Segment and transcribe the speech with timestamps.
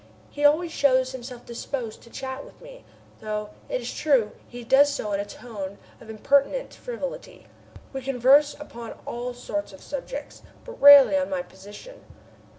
[0.31, 2.85] He always shows himself disposed to chat with me,
[3.19, 7.45] though, it is true, he does so in a tone of impertinent frivolity.
[7.93, 12.03] We converse upon all sorts of subjects, but rarely of my position.